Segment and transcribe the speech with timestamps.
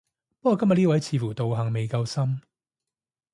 [0.41, 2.41] 不過今日呢位似乎道行未夠深